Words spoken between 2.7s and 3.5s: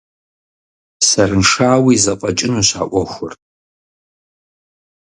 а ӏуэхур.